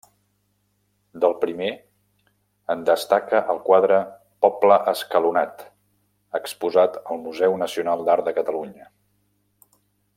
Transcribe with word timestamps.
Del 1.23 1.33
primer, 1.43 1.67
en 2.75 2.81
destaca 2.87 3.41
el 3.53 3.59
quadre 3.67 3.99
Poble 4.45 4.79
escalonat, 4.93 5.63
exposat 6.41 6.99
al 7.05 7.21
Museu 7.27 7.59
Nacional 7.65 8.07
d'Art 8.09 8.31
de 8.31 8.35
Catalunya. 8.41 8.91